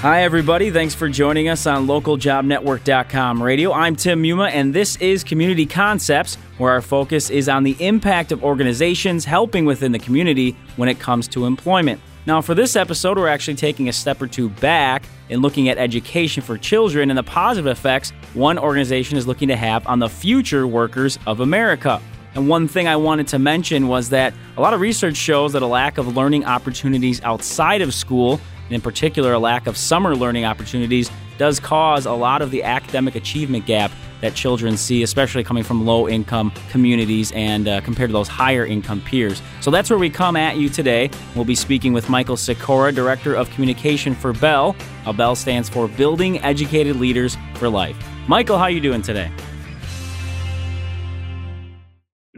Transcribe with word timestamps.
Hi, 0.00 0.22
everybody. 0.22 0.70
Thanks 0.70 0.94
for 0.94 1.08
joining 1.08 1.48
us 1.48 1.66
on 1.66 1.86
localjobnetwork.com 1.86 3.42
radio. 3.42 3.72
I'm 3.72 3.96
Tim 3.96 4.22
Muma, 4.22 4.50
and 4.52 4.72
this 4.72 4.96
is 4.96 5.24
Community 5.24 5.64
Concepts, 5.64 6.36
where 6.58 6.70
our 6.70 6.82
focus 6.82 7.30
is 7.30 7.48
on 7.48 7.64
the 7.64 7.74
impact 7.80 8.30
of 8.30 8.44
organizations 8.44 9.24
helping 9.24 9.64
within 9.64 9.92
the 9.92 9.98
community 9.98 10.54
when 10.76 10.90
it 10.90 11.00
comes 11.00 11.26
to 11.28 11.46
employment. 11.46 12.00
Now, 12.26 12.42
for 12.42 12.54
this 12.54 12.76
episode, 12.76 13.16
we're 13.16 13.26
actually 13.26 13.56
taking 13.56 13.88
a 13.88 13.92
step 13.92 14.20
or 14.20 14.26
two 14.26 14.50
back 14.50 15.04
and 15.30 15.40
looking 15.40 15.70
at 15.70 15.78
education 15.78 16.42
for 16.42 16.58
children 16.58 17.10
and 17.10 17.18
the 17.18 17.22
positive 17.24 17.66
effects 17.66 18.12
one 18.34 18.58
organization 18.58 19.16
is 19.16 19.26
looking 19.26 19.48
to 19.48 19.56
have 19.56 19.86
on 19.86 19.98
the 19.98 20.10
future 20.10 20.66
workers 20.66 21.18
of 21.26 21.40
America. 21.40 22.02
And 22.34 22.48
one 22.48 22.68
thing 22.68 22.86
I 22.86 22.96
wanted 22.96 23.28
to 23.28 23.38
mention 23.38 23.88
was 23.88 24.10
that 24.10 24.34
a 24.58 24.60
lot 24.60 24.74
of 24.74 24.80
research 24.80 25.16
shows 25.16 25.54
that 25.54 25.62
a 25.62 25.66
lack 25.66 25.96
of 25.96 26.16
learning 26.16 26.44
opportunities 26.44 27.22
outside 27.22 27.80
of 27.80 27.94
school 27.94 28.38
and 28.66 28.74
in 28.74 28.80
particular, 28.80 29.32
a 29.32 29.38
lack 29.38 29.66
of 29.66 29.76
summer 29.76 30.14
learning 30.14 30.44
opportunities 30.44 31.10
does 31.38 31.60
cause 31.60 32.06
a 32.06 32.12
lot 32.12 32.42
of 32.42 32.50
the 32.50 32.62
academic 32.62 33.14
achievement 33.14 33.66
gap 33.66 33.90
that 34.20 34.34
children 34.34 34.76
see, 34.76 35.02
especially 35.02 35.44
coming 35.44 35.62
from 35.62 35.84
low 35.84 36.08
income 36.08 36.50
communities 36.70 37.32
and 37.32 37.68
uh, 37.68 37.80
compared 37.82 38.08
to 38.08 38.12
those 38.12 38.28
higher 38.28 38.64
income 38.64 39.00
peers. 39.02 39.42
So 39.60 39.70
that's 39.70 39.90
where 39.90 39.98
we 39.98 40.10
come 40.10 40.36
at 40.36 40.56
you 40.56 40.68
today. 40.68 41.10
We'll 41.34 41.44
be 41.44 41.54
speaking 41.54 41.92
with 41.92 42.08
Michael 42.08 42.36
Sikora, 42.36 42.92
Director 42.92 43.34
of 43.34 43.50
Communication 43.50 44.14
for 44.14 44.32
Bell. 44.32 44.74
A 45.04 45.12
Bell 45.12 45.36
stands 45.36 45.68
for 45.68 45.86
Building 45.88 46.42
Educated 46.42 46.96
Leaders 46.96 47.36
for 47.54 47.68
Life. 47.68 47.96
Michael, 48.26 48.56
how 48.56 48.64
are 48.64 48.70
you 48.70 48.80
doing 48.80 49.02
today? 49.02 49.30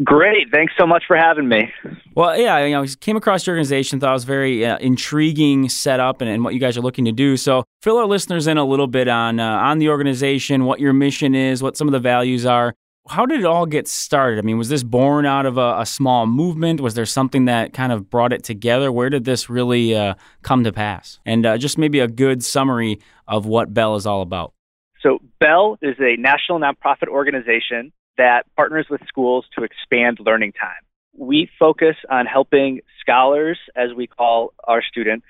Great. 0.05 0.49
Thanks 0.53 0.73
so 0.79 0.87
much 0.87 1.05
for 1.07 1.17
having 1.17 1.49
me. 1.49 1.73
Well, 2.15 2.39
yeah, 2.39 2.65
you 2.65 2.73
know, 2.73 2.87
came 3.01 3.17
across 3.17 3.47
your 3.47 3.55
organization, 3.55 3.99
thought 3.99 4.11
it 4.11 4.13
was 4.13 4.25
very 4.25 4.65
uh, 4.65 4.79
intriguing 4.79 5.69
setup 5.69 6.21
and, 6.21 6.31
and 6.31 6.45
what 6.45 6.55
you 6.55 6.61
guys 6.61 6.77
are 6.77 6.81
looking 6.81 7.05
to 7.07 7.13
do. 7.13 7.37
So, 7.37 7.65
fill 7.83 7.97
our 7.99 8.07
listeners 8.07 8.47
in 8.47 8.59
a 8.59 8.65
little 8.65 8.87
bit 8.87 9.09
on 9.09 9.41
uh, 9.41 9.45
on 9.45 9.79
the 9.79 9.89
organization, 9.89 10.65
what 10.65 10.79
your 10.79 10.93
mission 10.93 11.35
is, 11.35 11.63
what 11.63 11.77
some 11.77 11.89
of 11.89 11.93
the 11.93 11.99
values 11.99 12.47
are. 12.47 12.75
How 13.09 13.25
did 13.25 13.41
it 13.41 13.47
all 13.47 13.67
get 13.67 13.89
started? 13.89 14.39
I 14.39 14.43
mean, 14.43 14.59
was 14.59 14.69
this 14.69 14.83
born 14.83 15.25
out 15.25 15.47
of 15.47 15.57
a, 15.57 15.81
a 15.81 15.87
small 15.87 16.27
movement? 16.27 16.81
Was 16.81 16.95
there 16.95 17.07
something 17.07 17.47
that 17.47 17.73
kind 17.73 17.91
of 17.91 18.11
brought 18.11 18.33
it 18.33 18.45
together? 18.45 18.93
Where 18.93 19.09
did 19.09 19.25
this 19.25 19.49
really 19.49 19.97
uh, 19.97 20.15
come 20.43 20.63
to 20.65 20.73
pass? 20.73 21.19
And 21.25 21.47
uh, 21.47 21.57
just 21.57 21.79
maybe 21.79 22.01
a 22.01 22.09
good 22.09 22.45
summary 22.45 23.01
of 23.27 23.47
what 23.47 23.73
Bell 23.73 23.97
is 23.97 24.07
all 24.07 24.21
about. 24.21 24.53
So, 25.01 25.21
Bell 25.41 25.79
is 25.81 25.97
a 26.01 26.17
national 26.21 26.61
nonprofit 26.61 27.09
organization 27.09 27.93
that 28.19 28.45
partners 28.57 28.87
with 28.91 29.01
schools 29.09 29.47
to 29.57 29.65
expand 29.65 30.19
learning 30.21 30.53
time. 30.53 30.83
We 31.17 31.49
focus 31.59 31.97
on 32.11 32.27
helping 32.27 32.81
scholars, 33.01 33.59
as 33.75 33.95
we 33.97 34.07
call 34.07 34.53
our 34.65 34.83
students, 34.83 35.27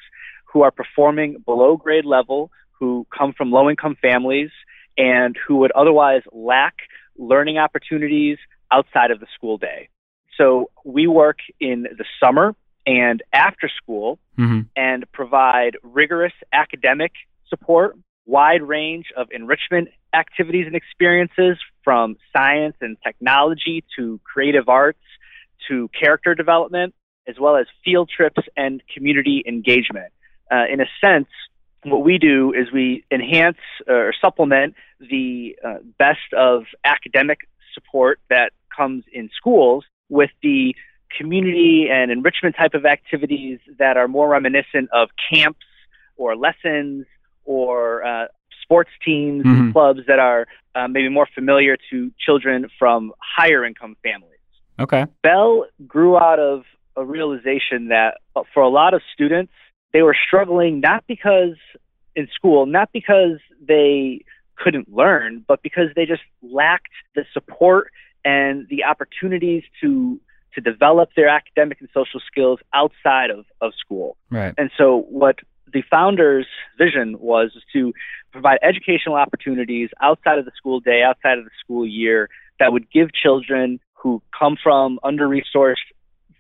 who 0.53 0.62
are 0.62 0.70
performing 0.70 1.39
below 1.44 1.77
grade 1.77 2.05
level, 2.05 2.50
who 2.72 3.06
come 3.16 3.33
from 3.33 3.53
low 3.53 3.70
income 3.70 3.97
families, 4.00 4.50
and 4.97 5.36
who 5.47 5.56
would 5.56 5.70
otherwise 5.72 6.22
lack 6.33 6.75
learning 7.16 7.59
opportunities 7.59 8.39
outside 8.72 9.11
of 9.11 9.20
the 9.20 9.27
school 9.34 9.59
day. 9.59 9.89
So 10.36 10.70
we 10.84 11.06
work 11.06 11.39
in 11.61 11.83
the 11.83 12.05
summer 12.22 12.55
and 12.86 13.22
after 13.33 13.69
school 13.69 14.19
mm-hmm. 14.39 14.61
and 14.77 15.11
provide 15.12 15.77
rigorous 15.83 16.33
academic 16.53 17.12
support, 17.48 17.97
wide 18.27 18.62
range 18.62 19.06
of 19.16 19.28
enrichment 19.31 19.89
activities 20.14 20.67
and 20.67 20.75
experiences 20.75 21.59
from 21.84 22.17
science 22.37 22.77
and 22.81 22.97
technology 23.05 23.84
to 23.97 24.20
creative 24.25 24.69
arts 24.69 24.98
to 25.69 25.89
character 25.98 26.34
development, 26.34 26.95
as 27.27 27.37
well 27.39 27.56
as 27.56 27.67
field 27.84 28.11
trips 28.15 28.41
and 28.56 28.83
community 28.95 29.42
engagement. 29.47 30.12
Uh, 30.50 30.65
in 30.70 30.81
a 30.81 30.87
sense, 31.00 31.28
what 31.84 32.03
we 32.03 32.19
do 32.19 32.53
is 32.53 32.73
we 32.73 33.05
enhance 33.11 33.59
or 33.87 34.12
supplement 34.20 34.75
the 35.00 35.56
uh, 35.65 35.75
best 35.98 36.33
of 36.37 36.65
academic 36.84 37.41
support 37.75 38.19
that 38.31 38.53
comes 38.77 39.04
in 39.12 39.31
schools 39.37 39.84
with 40.09 40.31
the 40.43 40.75
community 41.16 41.88
and 41.91 42.10
enrichment 42.10 42.56
type 42.56 42.75
of 42.75 42.84
activities 42.84 43.59
that 43.78 43.97
are 43.97 44.09
more 44.09 44.28
reminiscent 44.28 44.88
of 44.93 45.09
camps 45.33 45.60
or 46.16 46.37
lessons 46.37 47.06
or 47.44 48.04
uh, 48.04 48.27
sports 48.69 48.91
teams 49.03 49.45
mm-hmm. 49.45 49.61
and 49.61 49.73
clubs 49.73 50.01
that 50.06 50.19
are 50.19 50.47
uh, 50.75 50.87
maybe 50.89 51.09
more 51.09 51.27
familiar 51.34 51.79
to 51.91 52.12
children 52.21 52.69
from 52.79 53.12
higher 53.19 53.65
income 53.65 53.97
families. 54.03 54.34
Okay. 54.79 55.06
Bell 55.23 55.65
grew 55.87 56.19
out 56.19 56.39
of 56.39 56.65
a 56.97 57.05
realization 57.05 57.89
that 57.89 58.19
uh, 58.37 58.43
for 58.53 58.62
a 58.62 58.69
lot 58.69 58.93
of 58.93 59.01
students, 59.15 59.53
they 59.93 60.03
were 60.03 60.17
struggling 60.27 60.81
not 60.81 61.03
because 61.07 61.57
in 62.15 62.28
school, 62.34 62.67
not 62.67 62.91
because 62.93 63.39
they 63.67 64.25
couldn't 64.57 64.93
learn, 64.93 65.45
but 65.49 65.62
because 65.62 65.87
they 65.97 66.05
just 66.05 66.23
lacked 66.43 66.93
the 67.15 67.25
support 67.33 67.91
and 68.25 68.67
the 68.69 68.84
opportunities 68.84 69.62
to 69.81 70.21
to 70.55 70.61
develop 70.61 71.11
their 71.15 71.28
academic 71.28 71.78
and 71.81 71.89
social 71.95 72.21
skills 72.27 72.59
outside 72.73 73.31
of, 73.31 73.45
of 73.61 73.73
school. 73.78 74.17
Right. 74.31 74.55
And 74.59 74.71
so 74.77 75.07
what 75.09 75.37
the 75.73 75.83
founder's 75.91 76.47
vision 76.77 77.19
was 77.19 77.51
to 77.73 77.93
provide 78.33 78.59
educational 78.62 79.17
opportunities 79.17 79.91
outside 80.01 80.39
of 80.39 80.45
the 80.45 80.53
school 80.56 80.81
day, 80.81 81.03
outside 81.03 81.39
of 81.39 81.45
the 81.45 81.51
school 81.61 81.87
year, 81.87 82.29
that 82.59 82.73
would 82.73 82.91
give 82.91 83.12
children 83.12 83.81
who 83.95 84.23
come 84.39 84.57
from 84.62 84.99
under 85.03 85.28
resourced 85.28 85.77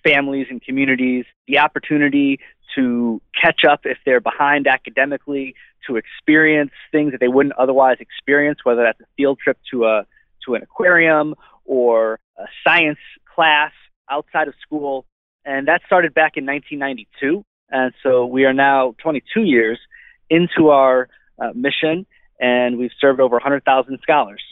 families 0.04 0.46
and 0.50 0.62
communities 0.62 1.24
the 1.46 1.58
opportunity 1.58 2.38
to 2.74 3.20
catch 3.40 3.62
up 3.68 3.80
if 3.84 3.98
they're 4.04 4.20
behind 4.20 4.66
academically, 4.66 5.54
to 5.86 5.96
experience 5.96 6.70
things 6.92 7.12
that 7.12 7.20
they 7.20 7.28
wouldn't 7.28 7.54
otherwise 7.58 7.96
experience, 8.00 8.60
whether 8.62 8.82
that's 8.82 9.00
a 9.00 9.06
field 9.16 9.38
trip 9.42 9.58
to 9.70 9.84
a 9.84 10.06
to 10.44 10.54
an 10.54 10.62
aquarium 10.62 11.34
or 11.64 12.18
a 12.38 12.44
science 12.66 12.98
class 13.34 13.72
outside 14.10 14.48
of 14.48 14.54
school. 14.62 15.04
And 15.44 15.68
that 15.68 15.80
started 15.86 16.14
back 16.14 16.36
in 16.36 16.46
1992. 16.46 17.44
And 17.70 17.92
so 18.02 18.26
we 18.26 18.44
are 18.44 18.52
now 18.52 18.94
22 19.02 19.42
years 19.42 19.78
into 20.30 20.70
our 20.70 21.08
uh, 21.38 21.50
mission, 21.54 22.06
and 22.40 22.78
we've 22.78 22.90
served 23.00 23.20
over 23.20 23.36
100,000 23.36 23.98
scholars. 24.02 24.42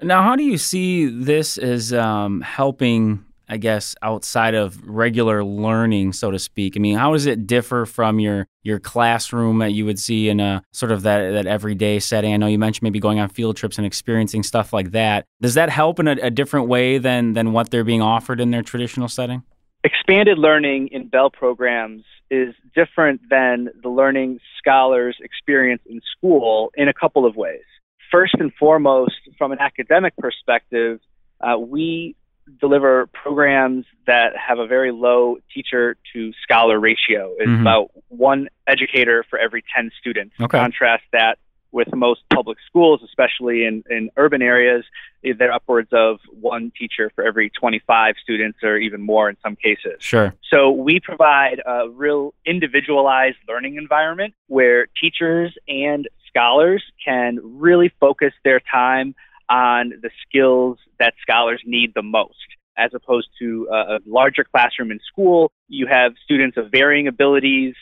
Now, 0.00 0.22
how 0.22 0.36
do 0.36 0.44
you 0.44 0.58
see 0.58 1.06
this 1.06 1.58
as 1.58 1.92
um, 1.92 2.40
helping, 2.40 3.24
I 3.48 3.56
guess, 3.56 3.96
outside 4.00 4.54
of 4.54 4.80
regular 4.88 5.42
learning, 5.42 6.12
so 6.12 6.30
to 6.30 6.38
speak? 6.38 6.76
I 6.76 6.78
mean, 6.78 6.96
how 6.96 7.14
does 7.14 7.26
it 7.26 7.46
differ 7.46 7.84
from 7.84 8.20
your 8.20 8.46
your 8.62 8.78
classroom 8.78 9.58
that 9.58 9.72
you 9.72 9.84
would 9.86 9.98
see 9.98 10.28
in 10.28 10.38
a 10.38 10.62
sort 10.72 10.92
of 10.92 11.02
that 11.02 11.32
that 11.32 11.46
everyday 11.46 11.98
setting? 11.98 12.32
I 12.32 12.36
know 12.36 12.46
you 12.46 12.60
mentioned 12.60 12.84
maybe 12.84 13.00
going 13.00 13.18
on 13.18 13.28
field 13.28 13.56
trips 13.56 13.76
and 13.76 13.84
experiencing 13.86 14.44
stuff 14.44 14.72
like 14.72 14.92
that. 14.92 15.24
Does 15.40 15.54
that 15.54 15.68
help 15.68 15.98
in 15.98 16.06
a, 16.06 16.16
a 16.22 16.30
different 16.30 16.68
way 16.68 16.98
than 16.98 17.32
than 17.32 17.52
what 17.52 17.70
they're 17.70 17.82
being 17.82 18.02
offered 18.02 18.40
in 18.40 18.52
their 18.52 18.62
traditional 18.62 19.08
setting? 19.08 19.42
Expanded 19.84 20.38
learning 20.38 20.88
in 20.88 21.08
Bell 21.08 21.30
programs 21.30 22.04
is 22.30 22.54
different 22.74 23.20
than 23.30 23.68
the 23.80 23.88
learning 23.88 24.40
scholars 24.58 25.16
experience 25.20 25.82
in 25.86 26.00
school 26.16 26.72
in 26.74 26.88
a 26.88 26.92
couple 26.92 27.24
of 27.24 27.36
ways. 27.36 27.62
First 28.10 28.34
and 28.38 28.52
foremost, 28.54 29.14
from 29.36 29.52
an 29.52 29.58
academic 29.60 30.16
perspective, 30.16 31.00
uh, 31.40 31.58
we 31.58 32.16
deliver 32.60 33.06
programs 33.08 33.84
that 34.06 34.32
have 34.36 34.58
a 34.58 34.66
very 34.66 34.90
low 34.90 35.36
teacher 35.54 35.96
to 36.12 36.32
scholar 36.42 36.80
ratio. 36.80 37.34
It's 37.38 37.48
mm-hmm. 37.48 37.60
about 37.60 37.90
one 38.08 38.48
educator 38.66 39.24
for 39.28 39.38
every 39.38 39.62
10 39.76 39.90
students. 40.00 40.34
Okay. 40.40 40.58
Contrast 40.58 41.04
that 41.12 41.38
with 41.72 41.88
most 41.94 42.22
public 42.32 42.58
schools, 42.66 43.00
especially 43.04 43.64
in, 43.64 43.84
in 43.90 44.10
urban 44.16 44.42
areas, 44.42 44.84
they're 45.22 45.52
upwards 45.52 45.90
of 45.92 46.18
one 46.30 46.72
teacher 46.78 47.10
for 47.14 47.24
every 47.24 47.50
25 47.50 48.14
students 48.22 48.58
or 48.62 48.76
even 48.76 49.02
more 49.02 49.28
in 49.28 49.36
some 49.42 49.56
cases. 49.56 49.96
Sure. 50.00 50.34
So 50.52 50.70
we 50.70 51.00
provide 51.00 51.60
a 51.64 51.88
real 51.88 52.34
individualized 52.46 53.36
learning 53.48 53.76
environment 53.76 54.34
where 54.46 54.86
teachers 55.00 55.54
and 55.66 56.08
scholars 56.28 56.82
can 57.04 57.38
really 57.42 57.92
focus 58.00 58.32
their 58.44 58.60
time 58.60 59.14
on 59.48 59.94
the 60.02 60.10
skills 60.26 60.78
that 60.98 61.14
scholars 61.22 61.62
need 61.64 61.92
the 61.94 62.02
most. 62.02 62.36
As 62.76 62.92
opposed 62.94 63.28
to 63.40 63.66
a 63.72 63.98
larger 64.06 64.44
classroom 64.44 64.92
in 64.92 65.00
school, 65.10 65.50
you 65.68 65.88
have 65.88 66.12
students 66.22 66.56
of 66.56 66.70
varying 66.70 67.08
abilities. 67.08 67.74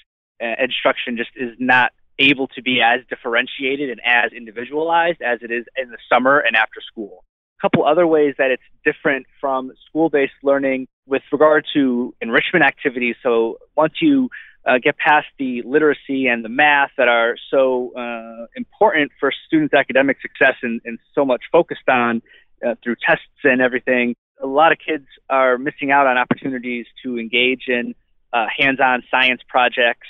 Uh, 0.43 0.55
instruction 0.59 1.17
just 1.17 1.31
is 1.37 1.55
not 1.59 1.93
able 2.19 2.49
to 2.49 2.63
be 2.63 2.81
as 2.83 3.01
differentiated 3.09 3.91
and 3.91 4.01
as 4.05 4.33
individualized 4.33 5.21
as 5.23 5.41
it 5.43 5.51
is 5.51 5.65
in 5.77 5.91
the 5.91 5.99
summer 6.11 6.39
and 6.39 6.57
after 6.57 6.81
school. 6.81 7.25
A 7.59 7.63
couple 7.63 7.85
other 7.85 8.07
ways 8.07 8.35
that 8.39 8.51
it's 8.51 8.63
different 8.85 9.27
from 9.41 9.73
school 9.89 10.11
based 10.11 10.35
learning 10.43 10.89
with 11.07 11.23
regard 11.33 11.65
to 11.75 12.15
enrichment 12.21 12.65
activities. 12.65 13.17
So 13.23 13.59
once 13.77 13.95
you 14.01 14.31
uh, 14.67 14.79
get 14.83 14.99
past 14.99 15.27
the 15.39 15.63
literacy 15.63 16.27
and 16.27 16.45
the 16.45 16.49
math 16.49 16.91
that 16.99 17.09
are 17.09 17.37
so 17.51 17.93
uh, 17.97 18.47
important 18.57 19.13
for 19.21 19.33
students' 19.47 19.75
academic 19.75 20.19
success 20.21 20.55
and, 20.63 20.81
and 20.85 20.99
so 21.15 21.25
much 21.25 21.43
focused 21.53 21.89
on 21.89 22.21
uh, 22.67 22.75
through 22.83 22.97
tests 23.07 23.25
and 23.45 23.61
everything, 23.61 24.17
a 24.43 24.47
lot 24.47 24.73
of 24.73 24.79
kids 24.85 25.07
are 25.31 25.57
missing 25.57 25.91
out 25.91 26.07
on 26.07 26.19
opportunities 26.19 26.87
to 27.03 27.19
engage 27.19 27.65
in 27.69 27.95
uh, 28.33 28.47
hands 28.59 28.81
on 28.81 29.03
science 29.11 29.41
projects 29.49 30.09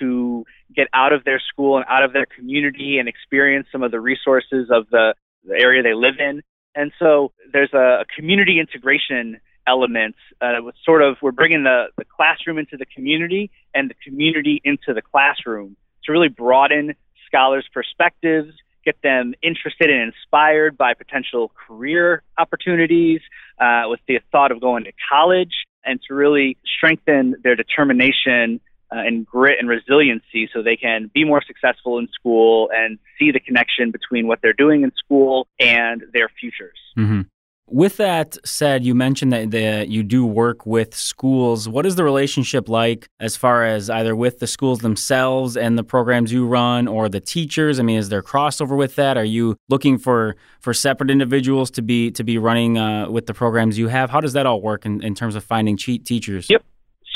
to 0.00 0.44
get 0.74 0.88
out 0.92 1.12
of 1.12 1.24
their 1.24 1.40
school 1.40 1.76
and 1.76 1.86
out 1.88 2.04
of 2.04 2.12
their 2.12 2.26
community 2.26 2.98
and 2.98 3.08
experience 3.08 3.66
some 3.72 3.82
of 3.82 3.90
the 3.90 4.00
resources 4.00 4.68
of 4.70 4.88
the, 4.90 5.14
the 5.44 5.54
area 5.54 5.82
they 5.82 5.94
live 5.94 6.16
in. 6.18 6.42
And 6.74 6.92
so 6.98 7.32
there's 7.52 7.72
a, 7.72 8.02
a 8.02 8.04
community 8.14 8.60
integration 8.60 9.40
element. 9.66 10.16
Uh, 10.40 10.54
with 10.60 10.74
sort 10.84 11.02
of 11.02 11.16
we're 11.20 11.32
bringing 11.32 11.64
the, 11.64 11.86
the 11.96 12.04
classroom 12.04 12.58
into 12.58 12.76
the 12.76 12.86
community 12.86 13.50
and 13.74 13.90
the 13.90 13.94
community 14.04 14.60
into 14.64 14.94
the 14.94 15.02
classroom 15.02 15.76
to 16.04 16.12
really 16.12 16.28
broaden 16.28 16.94
scholars' 17.26 17.66
perspectives, 17.72 18.52
get 18.84 18.96
them 19.02 19.34
interested 19.42 19.90
and 19.90 20.12
inspired 20.12 20.78
by 20.78 20.94
potential 20.94 21.52
career 21.66 22.22
opportunities 22.38 23.20
uh, 23.60 23.82
with 23.86 24.00
the 24.08 24.18
thought 24.32 24.50
of 24.50 24.60
going 24.60 24.84
to 24.84 24.92
college, 25.10 25.52
and 25.84 26.00
to 26.08 26.14
really 26.14 26.56
strengthen 26.76 27.34
their 27.42 27.56
determination 27.56 28.60
uh, 28.92 29.00
and 29.00 29.26
grit 29.26 29.58
and 29.58 29.68
resiliency 29.68 30.48
so 30.52 30.62
they 30.62 30.76
can 30.76 31.10
be 31.14 31.24
more 31.24 31.42
successful 31.46 31.98
in 31.98 32.08
school 32.08 32.70
and 32.74 32.98
see 33.18 33.30
the 33.30 33.40
connection 33.40 33.90
between 33.90 34.26
what 34.26 34.40
they're 34.42 34.52
doing 34.52 34.82
in 34.82 34.92
school 34.96 35.46
and 35.60 36.02
their 36.12 36.28
futures. 36.40 36.78
Mm-hmm. 36.96 37.22
With 37.70 37.98
that 37.98 38.38
said, 38.46 38.82
you 38.82 38.94
mentioned 38.94 39.30
that 39.34 39.50
the, 39.50 39.84
you 39.86 40.02
do 40.02 40.24
work 40.24 40.64
with 40.64 40.94
schools. 40.94 41.68
What 41.68 41.84
is 41.84 41.96
the 41.96 42.04
relationship 42.04 42.66
like 42.66 43.08
as 43.20 43.36
far 43.36 43.62
as 43.62 43.90
either 43.90 44.16
with 44.16 44.38
the 44.38 44.46
schools 44.46 44.78
themselves 44.78 45.54
and 45.54 45.76
the 45.76 45.84
programs 45.84 46.32
you 46.32 46.46
run 46.46 46.88
or 46.88 47.10
the 47.10 47.20
teachers? 47.20 47.78
I 47.78 47.82
mean, 47.82 47.98
is 47.98 48.08
there 48.08 48.22
crossover 48.22 48.74
with 48.74 48.94
that? 48.96 49.18
Are 49.18 49.24
you 49.24 49.58
looking 49.68 49.98
for, 49.98 50.36
for 50.60 50.72
separate 50.72 51.10
individuals 51.10 51.70
to 51.72 51.82
be 51.82 52.10
to 52.12 52.24
be 52.24 52.38
running 52.38 52.78
uh, 52.78 53.10
with 53.10 53.26
the 53.26 53.34
programs 53.34 53.76
you 53.76 53.88
have? 53.88 54.08
How 54.08 54.22
does 54.22 54.32
that 54.32 54.46
all 54.46 54.62
work 54.62 54.86
in, 54.86 55.02
in 55.02 55.14
terms 55.14 55.34
of 55.34 55.44
finding 55.44 55.76
cheat 55.76 56.06
teachers? 56.06 56.48
Yep. 56.48 56.64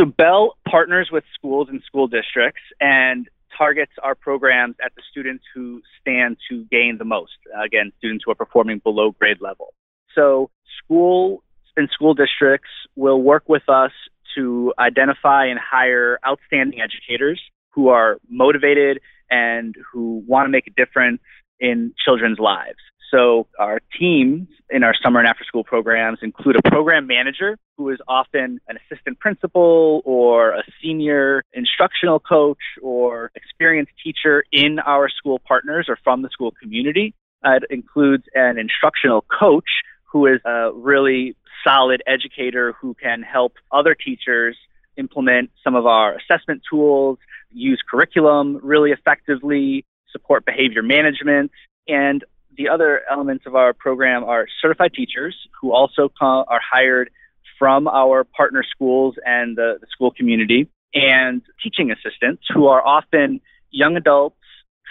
So 0.02 0.06
Bell 0.06 0.56
partners 0.68 1.10
with 1.12 1.22
schools 1.32 1.68
and 1.70 1.80
school 1.86 2.08
districts 2.08 2.62
and 2.80 3.28
targets 3.56 3.92
our 4.02 4.16
programs 4.16 4.74
at 4.84 4.92
the 4.96 5.02
students 5.08 5.44
who 5.54 5.80
stand 6.00 6.38
to 6.50 6.64
gain 6.72 6.96
the 6.98 7.04
most. 7.04 7.38
Again, 7.64 7.92
students 7.98 8.24
who 8.24 8.32
are 8.32 8.34
performing 8.34 8.80
below 8.80 9.12
grade 9.12 9.40
level. 9.40 9.74
So 10.16 10.50
school 10.82 11.44
and 11.76 11.88
school 11.90 12.14
districts 12.14 12.70
will 12.96 13.22
work 13.22 13.44
with 13.46 13.68
us 13.68 13.92
to 14.34 14.74
identify 14.76 15.46
and 15.46 15.60
hire 15.60 16.18
outstanding 16.26 16.80
educators 16.80 17.40
who 17.70 17.88
are 17.88 18.18
motivated 18.28 19.00
and 19.30 19.76
who 19.92 20.24
want 20.26 20.46
to 20.46 20.50
make 20.50 20.66
a 20.66 20.70
difference 20.70 21.20
in 21.60 21.94
children's 22.04 22.40
lives. 22.40 22.78
So 23.12 23.46
our 23.58 23.78
teams 23.98 24.48
in 24.70 24.82
our 24.82 24.94
summer 25.02 25.18
and 25.18 25.28
after 25.28 25.44
school 25.44 25.64
programs 25.64 26.20
include 26.22 26.56
a 26.56 26.62
program 26.70 27.06
manager 27.06 27.58
who 27.76 27.90
is 27.90 27.98
often 28.08 28.58
an 28.68 28.78
assistant 28.78 29.20
principal 29.20 30.00
or 30.06 30.52
a 30.52 30.62
senior 30.82 31.44
instructional 31.52 32.18
coach 32.18 32.62
or 32.80 33.30
experienced 33.34 33.92
teacher 34.02 34.44
in 34.50 34.78
our 34.78 35.10
school 35.10 35.38
partners 35.46 35.86
or 35.88 35.98
from 36.02 36.22
the 36.22 36.30
school 36.30 36.52
community. 36.52 37.14
It 37.44 37.64
includes 37.68 38.24
an 38.34 38.58
instructional 38.58 39.22
coach 39.22 39.68
who 40.04 40.26
is 40.26 40.40
a 40.46 40.70
really 40.72 41.36
solid 41.64 42.02
educator 42.06 42.72
who 42.80 42.94
can 42.94 43.22
help 43.22 43.54
other 43.70 43.94
teachers 43.94 44.56
implement 44.96 45.50
some 45.62 45.74
of 45.74 45.84
our 45.84 46.16
assessment 46.16 46.62
tools, 46.68 47.18
use 47.50 47.82
curriculum 47.90 48.58
really 48.62 48.90
effectively, 48.90 49.84
support 50.10 50.46
behavior 50.46 50.82
management. 50.82 51.50
And 51.88 52.24
the 52.56 52.68
other 52.68 53.02
elements 53.10 53.44
of 53.46 53.54
our 53.54 53.72
program 53.72 54.24
are 54.24 54.46
certified 54.60 54.92
teachers 54.94 55.36
who 55.60 55.72
also 55.72 56.08
come, 56.08 56.44
are 56.48 56.60
hired 56.60 57.10
from 57.58 57.86
our 57.88 58.24
partner 58.24 58.64
schools 58.68 59.14
and 59.24 59.56
the, 59.56 59.78
the 59.80 59.86
school 59.90 60.10
community, 60.10 60.68
and 60.94 61.42
teaching 61.62 61.90
assistants 61.90 62.42
who 62.52 62.66
are 62.66 62.84
often 62.86 63.40
young 63.70 63.96
adults, 63.96 64.36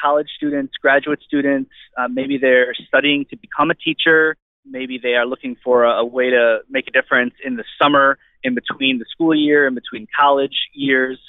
college 0.02 0.28
students, 0.36 0.74
graduate 0.82 1.20
students. 1.26 1.70
Uh, 1.98 2.08
maybe 2.08 2.38
they're 2.38 2.74
studying 2.88 3.26
to 3.30 3.38
become 3.38 3.70
a 3.70 3.76
teacher 3.76 4.36
maybe 4.66 5.00
they 5.02 5.16
are 5.16 5.26
looking 5.26 5.56
for 5.64 5.84
a, 5.86 6.00
a, 6.00 6.06
way 6.06 6.30
to 6.30 6.60
make 6.70 6.88
a 6.88 6.92
difference 6.92 7.34
in 7.44 7.56
the 7.56 7.64
summer, 7.82 8.18
in 8.44 8.56
between 8.56 9.00
the 9.00 9.06
school 9.12 9.36
year, 9.36 9.68
in 9.68 9.76
between 9.76 10.08
college 10.18 10.56
years. 10.74 11.20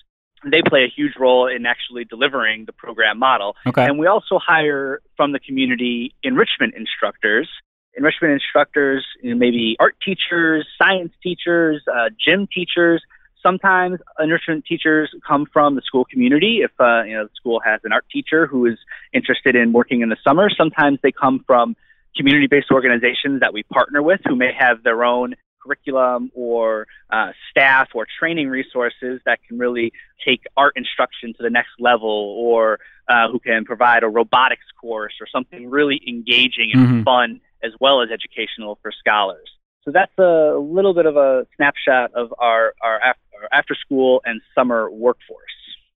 They 0.44 0.62
play 0.66 0.84
a 0.84 0.92
huge 0.94 1.12
role 1.18 1.46
in 1.46 1.66
actually 1.66 2.04
delivering 2.04 2.64
the 2.64 2.72
program 2.72 3.18
model. 3.18 3.54
Okay. 3.66 3.84
And 3.84 3.98
we 3.98 4.06
also 4.06 4.38
hire 4.44 5.00
from 5.16 5.32
the 5.32 5.38
community 5.38 6.14
enrichment 6.22 6.74
instructors. 6.76 7.48
Enrichment 7.96 8.32
instructors, 8.32 9.04
you 9.22 9.30
know, 9.30 9.36
maybe 9.36 9.76
art 9.78 9.96
teachers, 10.04 10.66
science 10.80 11.12
teachers, 11.22 11.82
uh, 11.92 12.08
gym 12.18 12.48
teachers. 12.52 13.02
Sometimes 13.42 13.98
enrichment 14.18 14.64
teachers 14.64 15.10
come 15.26 15.46
from 15.52 15.74
the 15.74 15.82
school 15.82 16.04
community. 16.04 16.60
If 16.62 16.70
uh, 16.80 17.02
you 17.02 17.14
know 17.14 17.24
the 17.24 17.34
school 17.34 17.60
has 17.64 17.80
an 17.84 17.92
art 17.92 18.06
teacher 18.10 18.46
who 18.46 18.66
is 18.66 18.78
interested 19.12 19.56
in 19.56 19.72
working 19.72 20.00
in 20.00 20.08
the 20.08 20.16
summer, 20.26 20.48
sometimes 20.48 21.00
they 21.02 21.12
come 21.12 21.44
from 21.46 21.76
community 22.16 22.46
based 22.46 22.70
organizations 22.70 23.40
that 23.40 23.52
we 23.52 23.62
partner 23.64 24.02
with 24.02 24.20
who 24.26 24.36
may 24.36 24.52
have 24.56 24.82
their 24.82 25.04
own 25.04 25.34
curriculum 25.62 26.30
or 26.34 26.86
uh, 27.10 27.32
staff 27.50 27.88
or 27.94 28.06
training 28.18 28.48
resources 28.48 29.20
that 29.24 29.38
can 29.46 29.58
really 29.58 29.92
take 30.26 30.44
art 30.56 30.74
instruction 30.76 31.32
to 31.34 31.42
the 31.42 31.50
next 31.50 31.70
level 31.78 32.36
or 32.38 32.78
uh, 33.08 33.28
who 33.30 33.38
can 33.38 33.64
provide 33.64 34.02
a 34.02 34.08
robotics 34.08 34.66
course 34.80 35.14
or 35.20 35.26
something 35.26 35.70
really 35.70 36.00
engaging 36.06 36.70
and 36.72 36.86
mm-hmm. 36.86 37.02
fun 37.02 37.40
as 37.62 37.72
well 37.80 38.02
as 38.02 38.08
educational 38.10 38.78
for 38.82 38.92
scholars. 38.92 39.48
So 39.84 39.90
that's 39.90 40.16
a 40.18 40.56
little 40.58 40.94
bit 40.94 41.06
of 41.06 41.16
a 41.16 41.46
snapshot 41.56 42.12
of 42.14 42.32
our, 42.38 42.74
our, 42.80 43.00
our 43.00 43.14
after 43.52 43.74
school 43.74 44.22
and 44.24 44.40
summer 44.54 44.90
workforce. 44.90 45.51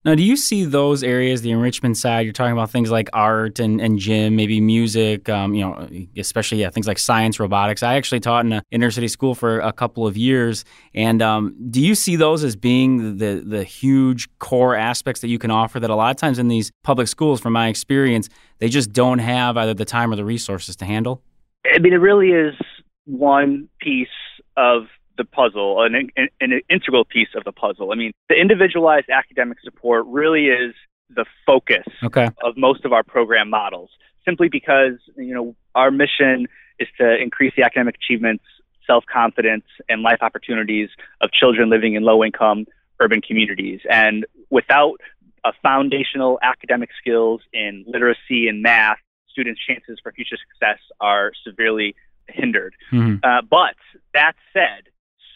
Now, 0.07 0.15
do 0.15 0.23
you 0.23 0.37
see 0.37 0.63
those 0.63 1.03
areas, 1.03 1.41
the 1.41 1.51
enrichment 1.51 1.97
side? 1.97 2.21
You're 2.21 2.31
talking 2.31 2.53
about 2.53 2.69
things 2.69 2.89
like 2.89 3.09
art 3.11 3.59
and, 3.59 3.81
and 3.81 3.99
gym, 3.99 4.37
maybe 4.37 4.61
music, 4.61 5.27
um, 5.27 5.53
you 5.53 5.59
know, 5.59 5.85
especially 6.15 6.61
yeah, 6.61 6.69
things 6.69 6.87
like 6.87 6.97
science, 6.97 7.41
robotics. 7.41 7.83
I 7.83 7.95
actually 7.95 8.21
taught 8.21 8.45
in 8.45 8.53
an 8.53 8.61
inner 8.71 8.89
city 8.89 9.09
school 9.09 9.35
for 9.35 9.59
a 9.59 9.73
couple 9.73 10.07
of 10.07 10.15
years, 10.15 10.63
and 10.93 11.21
um, 11.21 11.57
do 11.69 11.81
you 11.81 11.93
see 11.93 12.15
those 12.15 12.45
as 12.45 12.55
being 12.55 13.17
the 13.17 13.43
the 13.45 13.65
huge 13.65 14.29
core 14.39 14.77
aspects 14.77 15.19
that 15.19 15.27
you 15.27 15.37
can 15.37 15.51
offer? 15.51 15.77
That 15.77 15.89
a 15.89 15.95
lot 15.95 16.11
of 16.11 16.15
times 16.15 16.39
in 16.39 16.47
these 16.47 16.71
public 16.85 17.09
schools, 17.09 17.41
from 17.41 17.51
my 17.51 17.67
experience, 17.67 18.29
they 18.59 18.69
just 18.69 18.93
don't 18.93 19.19
have 19.19 19.57
either 19.57 19.73
the 19.73 19.83
time 19.83 20.13
or 20.13 20.15
the 20.15 20.23
resources 20.23 20.77
to 20.77 20.85
handle. 20.85 21.21
I 21.65 21.79
mean, 21.79 21.91
it 21.91 21.97
really 21.97 22.29
is 22.29 22.55
one 23.03 23.67
piece 23.81 24.07
of 24.55 24.83
the 25.17 25.25
puzzle, 25.25 25.81
an, 25.81 26.09
an 26.39 26.61
integral 26.69 27.05
piece 27.05 27.29
of 27.35 27.43
the 27.43 27.51
puzzle. 27.51 27.91
I 27.91 27.95
mean, 27.95 28.11
the 28.29 28.35
individualized 28.35 29.09
academic 29.09 29.57
support 29.63 30.05
really 30.07 30.47
is 30.47 30.73
the 31.09 31.25
focus 31.45 31.85
okay. 32.03 32.29
of 32.43 32.57
most 32.57 32.85
of 32.85 32.93
our 32.93 33.03
program 33.03 33.49
models, 33.49 33.89
simply 34.25 34.49
because 34.49 34.99
you 35.15 35.33
know 35.33 35.55
our 35.75 35.91
mission 35.91 36.47
is 36.79 36.87
to 36.99 37.21
increase 37.21 37.53
the 37.55 37.63
academic 37.63 37.95
achievements, 37.95 38.43
self 38.85 39.05
confidence, 39.11 39.65
and 39.89 40.01
life 40.01 40.19
opportunities 40.21 40.89
of 41.21 41.31
children 41.31 41.69
living 41.69 41.95
in 41.95 42.03
low 42.03 42.23
income 42.23 42.65
urban 42.99 43.21
communities. 43.21 43.79
And 43.89 44.25
without 44.49 44.99
a 45.45 45.51
foundational 45.61 46.39
academic 46.41 46.89
skills 46.99 47.41
in 47.53 47.85
literacy 47.87 48.47
and 48.47 48.61
math, 48.61 48.97
students' 49.29 49.61
chances 49.65 49.99
for 50.01 50.11
future 50.11 50.35
success 50.35 50.79
are 50.99 51.31
severely 51.45 51.95
hindered. 52.27 52.75
Mm-hmm. 52.91 53.17
Uh, 53.23 53.41
but 53.49 53.75
that 54.13 54.33
said, 54.51 54.89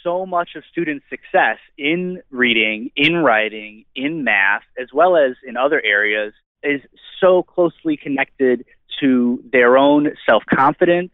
so 0.04 0.26
much 0.26 0.52
of 0.56 0.64
students' 0.72 1.06
success 1.10 1.58
in 1.78 2.22
reading, 2.30 2.92
in 2.96 3.18
writing, 3.18 3.86
in 3.96 4.24
math, 4.24 4.64
as 4.80 4.88
well 4.94 5.16
as 5.16 5.36
in 5.48 5.58
other 5.58 5.82
areas, 5.84 6.34
is 6.64 6.82
so 7.20 7.44
closely 7.44 7.98
connected 7.98 8.66
to 9.00 9.44
their 9.52 9.78
own 9.78 10.10
self 10.28 10.44
confidence, 10.54 11.14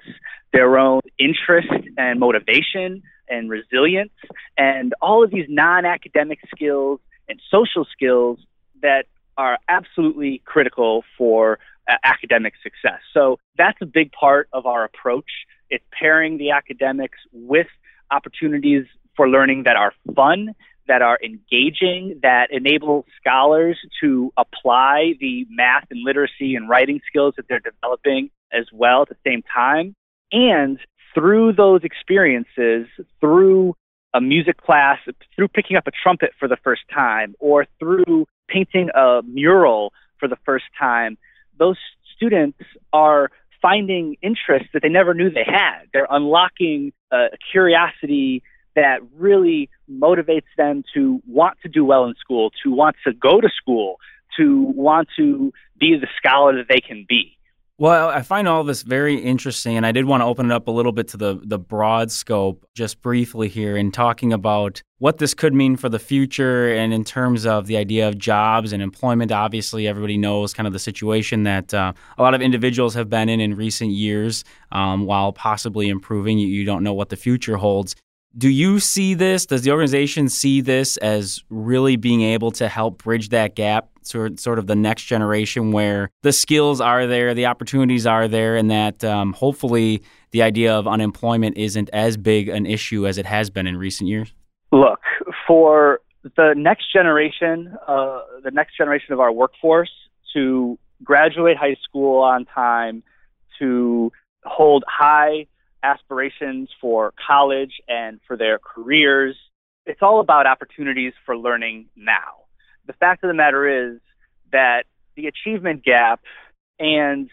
their 0.53 0.77
own 0.77 1.01
interest 1.17 1.69
and 1.97 2.19
motivation 2.19 3.03
and 3.29 3.49
resilience, 3.49 4.11
and 4.57 4.93
all 5.01 5.23
of 5.23 5.31
these 5.31 5.45
non 5.49 5.85
academic 5.85 6.39
skills 6.53 6.99
and 7.29 7.41
social 7.51 7.85
skills 7.91 8.39
that 8.81 9.05
are 9.37 9.57
absolutely 9.69 10.41
critical 10.45 11.03
for 11.17 11.59
uh, 11.89 11.93
academic 12.03 12.53
success. 12.63 12.99
So 13.13 13.39
that's 13.57 13.77
a 13.81 13.85
big 13.85 14.11
part 14.11 14.49
of 14.51 14.65
our 14.65 14.83
approach. 14.83 15.29
It's 15.69 15.83
pairing 15.97 16.37
the 16.37 16.51
academics 16.51 17.17
with 17.31 17.67
opportunities 18.11 18.85
for 19.15 19.27
learning 19.29 19.63
that 19.63 19.75
are 19.75 19.93
fun, 20.15 20.53
that 20.87 21.01
are 21.01 21.19
engaging, 21.23 22.19
that 22.21 22.47
enable 22.51 23.05
scholars 23.19 23.77
to 24.01 24.31
apply 24.37 25.13
the 25.19 25.45
math 25.49 25.85
and 25.91 26.03
literacy 26.03 26.55
and 26.55 26.69
writing 26.69 27.01
skills 27.07 27.33
that 27.37 27.45
they're 27.49 27.59
developing 27.59 28.29
as 28.51 28.65
well 28.71 29.01
at 29.01 29.09
the 29.09 29.17
same 29.25 29.43
time. 29.53 29.95
And 30.31 30.79
through 31.13 31.53
those 31.53 31.81
experiences, 31.83 32.87
through 33.19 33.75
a 34.13 34.21
music 34.21 34.57
class, 34.57 34.99
through 35.35 35.47
picking 35.49 35.77
up 35.77 35.87
a 35.87 35.91
trumpet 35.91 36.31
for 36.39 36.47
the 36.47 36.57
first 36.63 36.81
time, 36.93 37.35
or 37.39 37.65
through 37.79 38.25
painting 38.47 38.89
a 38.95 39.21
mural 39.23 39.93
for 40.19 40.27
the 40.27 40.37
first 40.45 40.65
time, 40.79 41.17
those 41.59 41.77
students 42.15 42.59
are 42.93 43.29
finding 43.67 44.15
interests 44.21 44.69
that 44.73 44.81
they 44.81 44.89
never 44.89 45.13
knew 45.13 45.29
they 45.29 45.45
had. 45.45 45.81
They're 45.91 46.07
unlocking 46.09 46.93
a 47.11 47.27
curiosity 47.51 48.41
that 48.77 48.99
really 49.17 49.69
motivates 49.91 50.47
them 50.57 50.83
to 50.93 51.21
want 51.27 51.57
to 51.63 51.69
do 51.69 51.83
well 51.83 52.05
in 52.05 52.15
school, 52.15 52.51
to 52.63 52.71
want 52.71 52.95
to 53.05 53.11
go 53.11 53.41
to 53.41 53.49
school, 53.61 53.97
to 54.37 54.61
want 54.73 55.09
to 55.17 55.51
be 55.77 55.97
the 55.99 56.07
scholar 56.17 56.55
that 56.57 56.67
they 56.69 56.79
can 56.79 57.05
be. 57.09 57.36
Well, 57.79 58.09
I 58.09 58.23
find 58.23 58.47
all 58.47 58.63
this 58.63 58.81
very 58.81 59.17
interesting, 59.17 59.77
and 59.77 59.85
I 59.85 59.91
did 59.91 60.05
want 60.05 60.21
to 60.21 60.25
open 60.25 60.47
it 60.47 60.51
up 60.51 60.67
a 60.67 60.71
little 60.71 60.91
bit 60.91 61.09
to 61.09 61.17
the 61.17 61.39
the 61.43 61.59
broad 61.59 62.09
scope, 62.09 62.65
just 62.73 63.03
briefly 63.03 63.49
here, 63.49 63.77
in 63.77 63.91
talking 63.91 64.33
about 64.33 64.81
what 64.97 65.19
this 65.19 65.35
could 65.35 65.53
mean 65.53 65.75
for 65.75 65.87
the 65.87 65.99
future, 65.99 66.73
and 66.73 66.91
in 66.91 67.03
terms 67.03 67.45
of 67.45 67.67
the 67.67 67.77
idea 67.77 68.07
of 68.07 68.17
jobs 68.17 68.73
and 68.73 68.81
employment. 68.81 69.31
Obviously, 69.31 69.87
everybody 69.87 70.17
knows 70.17 70.55
kind 70.55 70.65
of 70.65 70.73
the 70.73 70.79
situation 70.79 71.43
that 71.43 71.71
uh, 71.71 71.93
a 72.17 72.23
lot 72.23 72.33
of 72.33 72.41
individuals 72.41 72.95
have 72.95 73.11
been 73.11 73.29
in 73.29 73.39
in 73.39 73.53
recent 73.55 73.91
years. 73.91 74.43
Um, 74.71 75.05
while 75.05 75.31
possibly 75.31 75.87
improving, 75.87 76.39
you, 76.39 76.47
you 76.47 76.65
don't 76.65 76.83
know 76.83 76.95
what 76.95 77.09
the 77.09 77.15
future 77.15 77.57
holds. 77.57 77.95
Do 78.37 78.49
you 78.49 78.79
see 78.79 79.15
this? 79.15 79.47
Does 79.47 79.63
the 79.63 79.71
organization 79.71 80.29
see 80.29 80.61
this 80.61 80.97
as 80.97 81.43
really 81.49 81.95
being 81.95 82.21
able 82.21 82.51
to 82.51 82.67
help 82.67 83.03
bridge 83.03 83.29
that 83.29 83.55
gap 83.55 83.89
sort 84.03 84.39
sort 84.39 84.59
of 84.59 84.67
the 84.67 84.75
next 84.75 85.03
generation 85.03 85.71
where 85.71 86.09
the 86.21 86.31
skills 86.31 86.79
are 86.79 87.07
there, 87.07 87.33
the 87.33 87.47
opportunities 87.47 88.05
are 88.05 88.27
there, 88.27 88.55
and 88.55 88.69
that 88.69 89.03
um, 89.03 89.33
hopefully 89.33 90.03
the 90.31 90.43
idea 90.43 90.75
of 90.75 90.87
unemployment 90.87 91.57
isn't 91.57 91.89
as 91.93 92.15
big 92.15 92.47
an 92.47 92.67
issue 92.67 93.07
as 93.07 93.17
it 93.17 93.25
has 93.25 93.49
been 93.49 93.65
in 93.65 93.75
recent 93.75 94.07
years? 94.07 94.31
Look, 94.71 94.99
for 95.47 96.01
the 96.35 96.53
next 96.55 96.93
generation, 96.93 97.75
uh, 97.87 98.21
the 98.43 98.51
next 98.51 98.77
generation 98.77 99.13
of 99.13 99.19
our 99.19 99.31
workforce 99.31 99.91
to 100.33 100.77
graduate 101.03 101.57
high 101.57 101.77
school 101.83 102.21
on 102.21 102.45
time, 102.45 103.01
to 103.57 104.11
hold 104.45 104.83
high 104.87 105.47
aspirations 105.87 106.69
for 106.81 107.13
college 107.25 107.81
and 107.87 108.19
for 108.27 108.35
their 108.35 108.59
careers. 108.59 109.35
It's 109.85 110.01
all 110.01 110.19
about 110.19 110.45
opportunities 110.45 111.13
for 111.25 111.37
learning 111.37 111.87
now. 111.95 112.45
The 112.85 112.93
fact 112.93 113.23
of 113.23 113.29
the 113.29 113.33
matter 113.33 113.91
is 113.93 113.99
that 114.51 114.83
the 115.15 115.27
achievement 115.27 115.83
gap 115.83 116.21
and 116.79 117.29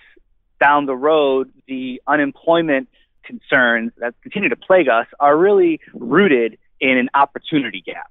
down 0.61 0.87
the 0.87 0.95
road, 0.97 1.53
the 1.67 2.01
unemployment 2.07 2.89
concerns 3.25 3.93
that 3.99 4.15
continue 4.23 4.49
to 4.49 4.57
plague 4.57 4.89
us 4.89 5.07
are 5.19 5.37
really 5.37 5.81
rooted 5.93 6.59
in 6.81 6.97
an 6.97 7.09
opportunity 7.15 7.83
gap. 7.85 8.11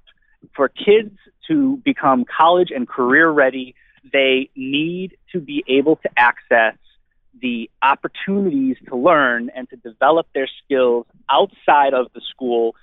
For 0.56 0.68
kids 0.68 1.16
to 1.48 1.78
become 1.84 2.26
college 2.26 2.70
and 2.76 2.88
career 2.88 3.30
ready, 3.30 3.76
they 4.12 4.50
need 4.56 5.18
to 5.32 5.40
be 5.40 5.64
able 5.68 5.96
to 5.98 6.10
access 6.18 6.76
the 7.42 7.70
opportunities 7.82 8.78
to 8.88 8.96
learn 8.96 9.50
and 9.56 9.70
to 9.70 9.75
develop 9.78 10.28
their 10.34 10.48
skills 10.63 11.06
outside 11.30 11.94
of 11.94 12.08
the 12.13 12.22
school 12.30 12.75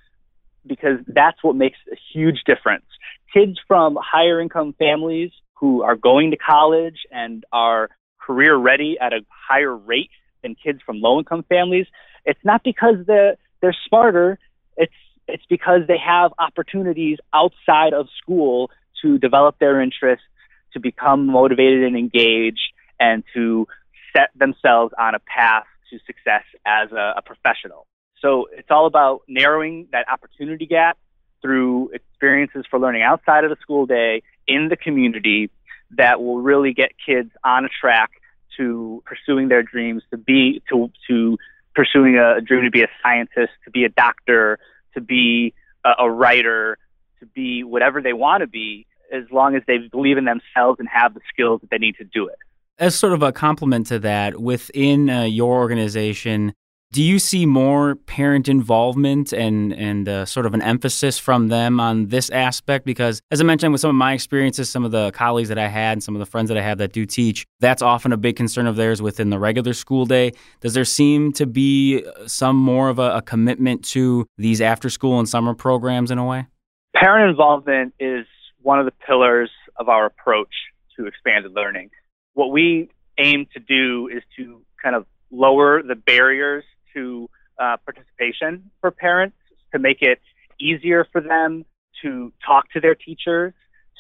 because 0.66 0.98
that's 1.06 1.42
what 1.42 1.56
makes 1.56 1.78
a 1.90 1.96
huge 2.12 2.42
difference. 2.44 2.84
Kids 3.32 3.58
from 3.66 3.96
higher 4.00 4.40
income 4.40 4.74
families 4.78 5.30
who 5.54 5.82
are 5.82 5.96
going 5.96 6.30
to 6.32 6.36
college 6.36 6.98
and 7.10 7.44
are 7.52 7.90
career 8.18 8.56
ready 8.56 8.96
at 9.00 9.12
a 9.12 9.20
higher 9.28 9.74
rate 9.76 10.10
than 10.42 10.54
kids 10.54 10.80
from 10.84 11.00
low 11.00 11.18
income 11.18 11.44
families, 11.48 11.86
it's 12.24 12.40
not 12.44 12.62
because 12.64 12.96
they're, 13.06 13.36
they're 13.60 13.76
smarter. 13.86 14.38
It's, 14.76 14.92
it's 15.28 15.44
because 15.48 15.82
they 15.86 15.98
have 15.98 16.32
opportunities 16.38 17.18
outside 17.32 17.92
of 17.92 18.08
school 18.20 18.70
to 19.02 19.18
develop 19.18 19.58
their 19.58 19.80
interests, 19.80 20.24
to 20.72 20.80
become 20.80 21.26
motivated 21.26 21.84
and 21.84 21.96
engaged, 21.96 22.72
and 22.98 23.22
to 23.34 23.66
set 24.14 24.30
themselves 24.36 24.92
on 24.98 25.14
a 25.14 25.18
path 25.20 25.64
to 25.90 25.98
success 26.06 26.44
as 26.66 26.92
a, 26.92 27.14
a 27.16 27.22
professional. 27.22 27.86
So 28.20 28.48
it's 28.52 28.68
all 28.70 28.86
about 28.86 29.22
narrowing 29.28 29.88
that 29.92 30.06
opportunity 30.10 30.66
gap 30.66 30.98
through 31.42 31.90
experiences 31.94 32.64
for 32.70 32.78
learning 32.78 33.02
outside 33.02 33.44
of 33.44 33.50
the 33.50 33.56
school 33.60 33.86
day 33.86 34.22
in 34.46 34.68
the 34.68 34.76
community 34.76 35.50
that 35.96 36.20
will 36.20 36.40
really 36.40 36.72
get 36.72 36.92
kids 37.04 37.30
on 37.42 37.64
a 37.64 37.68
track 37.68 38.10
to 38.56 39.02
pursuing 39.06 39.48
their 39.48 39.62
dreams, 39.62 40.02
to 40.10 40.18
be 40.18 40.62
to 40.70 40.90
to 41.08 41.38
pursuing 41.74 42.16
a 42.16 42.40
dream 42.40 42.64
to 42.64 42.70
be 42.70 42.82
a 42.82 42.88
scientist, 43.02 43.52
to 43.64 43.70
be 43.70 43.84
a 43.84 43.88
doctor, 43.88 44.58
to 44.94 45.00
be 45.00 45.54
a, 45.84 46.04
a 46.04 46.10
writer, 46.10 46.76
to 47.20 47.26
be 47.26 47.64
whatever 47.64 48.02
they 48.02 48.12
want 48.12 48.42
to 48.42 48.46
be, 48.46 48.86
as 49.12 49.24
long 49.30 49.56
as 49.56 49.62
they 49.66 49.78
believe 49.78 50.18
in 50.18 50.24
themselves 50.24 50.78
and 50.78 50.88
have 50.88 51.14
the 51.14 51.20
skills 51.32 51.60
that 51.62 51.70
they 51.70 51.78
need 51.78 51.96
to 51.96 52.04
do 52.04 52.26
it 52.26 52.36
as 52.80 52.96
sort 52.96 53.12
of 53.12 53.22
a 53.22 53.30
complement 53.30 53.86
to 53.88 53.98
that, 54.00 54.40
within 54.40 55.10
uh, 55.10 55.22
your 55.22 55.56
organization, 55.56 56.54
do 56.92 57.02
you 57.02 57.20
see 57.20 57.46
more 57.46 57.94
parent 57.94 58.48
involvement 58.48 59.32
and 59.32 59.72
and 59.74 60.08
uh, 60.08 60.26
sort 60.26 60.44
of 60.44 60.54
an 60.54 60.62
emphasis 60.62 61.18
from 61.18 61.46
them 61.46 61.78
on 61.78 62.08
this 62.08 62.30
aspect? 62.30 62.84
Because 62.84 63.20
as 63.30 63.40
I 63.40 63.44
mentioned, 63.44 63.70
with 63.70 63.80
some 63.80 63.90
of 63.90 63.94
my 63.96 64.12
experiences, 64.12 64.68
some 64.68 64.84
of 64.84 64.90
the 64.90 65.12
colleagues 65.12 65.50
that 65.50 65.58
I 65.58 65.68
had, 65.68 65.92
and 65.92 66.02
some 66.02 66.16
of 66.16 66.18
the 66.18 66.26
friends 66.26 66.48
that 66.48 66.58
I 66.58 66.62
have 66.62 66.78
that 66.78 66.92
do 66.92 67.06
teach, 67.06 67.46
that's 67.60 67.80
often 67.80 68.12
a 68.12 68.16
big 68.16 68.34
concern 68.34 68.66
of 68.66 68.74
theirs 68.74 69.00
within 69.00 69.30
the 69.30 69.38
regular 69.38 69.72
school 69.72 70.04
day. 70.04 70.32
Does 70.60 70.74
there 70.74 70.84
seem 70.84 71.32
to 71.34 71.46
be 71.46 72.04
some 72.26 72.56
more 72.56 72.88
of 72.88 72.98
a, 72.98 73.18
a 73.18 73.22
commitment 73.22 73.84
to 73.90 74.26
these 74.36 74.60
after 74.60 74.90
school 74.90 75.20
and 75.20 75.28
summer 75.28 75.54
programs 75.54 76.10
in 76.10 76.18
a 76.18 76.24
way? 76.24 76.48
Parent 76.96 77.30
involvement 77.30 77.94
is 78.00 78.26
one 78.62 78.80
of 78.80 78.86
the 78.86 78.92
pillars 79.06 79.50
of 79.76 79.88
our 79.88 80.06
approach 80.06 80.52
to 80.96 81.06
expanded 81.06 81.52
learning 81.52 81.90
what 82.34 82.50
we 82.50 82.90
aim 83.18 83.46
to 83.52 83.60
do 83.60 84.08
is 84.08 84.22
to 84.36 84.62
kind 84.82 84.96
of 84.96 85.06
lower 85.30 85.82
the 85.82 85.94
barriers 85.94 86.64
to 86.94 87.28
uh, 87.58 87.76
participation 87.84 88.70
for 88.80 88.90
parents 88.90 89.36
to 89.72 89.78
make 89.78 90.02
it 90.02 90.20
easier 90.60 91.06
for 91.12 91.20
them 91.20 91.64
to 92.02 92.32
talk 92.44 92.70
to 92.72 92.80
their 92.80 92.94
teachers, 92.94 93.52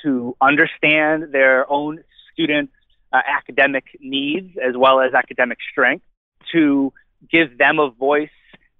to 0.02 0.36
understand 0.40 1.32
their 1.32 1.70
own 1.70 2.02
students' 2.32 2.72
uh, 3.12 3.18
academic 3.26 3.84
needs 4.00 4.56
as 4.56 4.76
well 4.76 5.00
as 5.00 5.12
academic 5.14 5.58
strength, 5.70 6.04
to 6.52 6.92
give 7.30 7.58
them 7.58 7.78
a 7.78 7.90
voice 7.90 8.30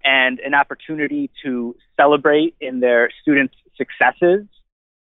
and 0.03 0.39
an 0.39 0.55
opportunity 0.55 1.29
to 1.43 1.75
celebrate 1.95 2.55
in 2.59 2.79
their 2.79 3.11
students' 3.21 3.55
successes. 3.77 4.47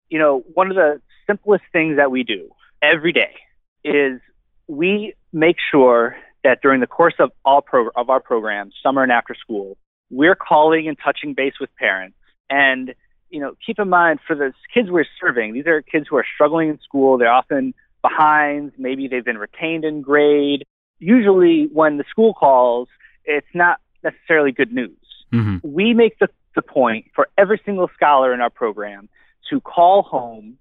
You 0.09 0.19
know, 0.19 0.43
one 0.53 0.69
of 0.69 0.75
the 0.75 1.01
simplest 1.25 1.63
things 1.71 1.97
that 1.97 2.11
we 2.11 2.23
do 2.23 2.49
every 2.81 3.13
day 3.13 3.35
is 3.83 4.19
we 4.69 5.15
make 5.33 5.57
sure 5.71 6.15
that 6.43 6.61
during 6.61 6.79
the 6.79 6.87
course 6.87 7.15
of 7.19 7.31
all 7.43 7.61
pro- 7.61 7.89
of 7.95 8.09
our 8.09 8.21
programs, 8.21 8.73
summer 8.81 9.03
and 9.03 9.11
after 9.11 9.35
school, 9.35 9.77
we're 10.09 10.35
calling 10.35 10.87
and 10.87 10.97
touching 11.03 11.33
base 11.33 11.53
with 11.59 11.75
parents. 11.75 12.15
And 12.49 12.93
you 13.29 13.39
know, 13.39 13.53
keep 13.63 13.77
in 13.77 13.89
mind 13.89 14.19
for 14.25 14.35
the 14.35 14.53
kids 14.73 14.89
we're 14.89 15.05
serving, 15.19 15.53
these 15.53 15.67
are 15.67 15.81
kids 15.81 16.07
who 16.09 16.17
are 16.17 16.25
struggling 16.35 16.69
in 16.69 16.79
school. 16.79 17.17
They're 17.17 17.31
often 17.31 17.73
behind. 18.01 18.71
Maybe 18.77 19.07
they've 19.07 19.25
been 19.25 19.37
retained 19.37 19.83
in 19.83 20.01
grade. 20.01 20.65
Usually, 20.99 21.67
when 21.71 21.97
the 21.97 22.05
school 22.09 22.33
calls, 22.33 22.87
it's 23.25 23.47
not 23.53 23.79
necessarily 24.03 24.51
good 24.51 24.73
news. 24.73 24.97
Mm-hmm. 25.33 25.57
We 25.63 25.93
make 25.93 26.17
the, 26.19 26.29
the 26.55 26.61
point 26.61 27.05
for 27.13 27.27
every 27.37 27.61
single 27.65 27.89
scholar 27.93 28.33
in 28.33 28.41
our 28.41 28.49
program 28.49 29.09
to 29.49 29.61
call 29.61 30.01
home 30.01 30.57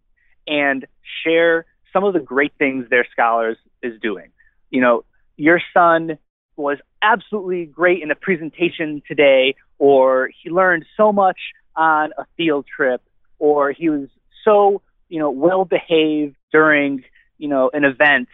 and 0.46 0.86
share 1.24 1.64
some 1.98 2.04
of 2.04 2.14
the 2.14 2.20
great 2.20 2.52
things 2.58 2.88
their 2.90 3.06
scholars 3.10 3.56
is 3.82 4.00
doing. 4.00 4.30
You 4.70 4.80
know, 4.80 5.04
your 5.36 5.60
son 5.74 6.18
was 6.56 6.78
absolutely 7.02 7.66
great 7.66 8.02
in 8.02 8.10
a 8.10 8.14
presentation 8.14 9.02
today, 9.08 9.56
or 9.78 10.30
he 10.42 10.50
learned 10.50 10.84
so 10.96 11.12
much 11.12 11.38
on 11.74 12.10
a 12.16 12.24
field 12.36 12.66
trip, 12.66 13.02
or 13.38 13.72
he 13.72 13.88
was 13.88 14.08
so, 14.44 14.80
you 15.08 15.18
know, 15.18 15.30
well 15.30 15.64
behaved 15.64 16.36
during, 16.52 17.02
you 17.36 17.48
know, 17.48 17.70
an 17.72 17.84
event. 17.84 18.28